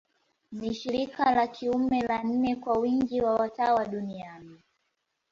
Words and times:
Ni 0.51 0.73
shirika 0.73 1.35
la 1.35 1.47
kiume 1.47 2.01
la 2.01 2.23
nne 2.23 2.55
kwa 2.55 2.77
wingi 2.77 3.21
wa 3.21 3.35
watawa 3.35 3.85
duniani. 3.85 4.59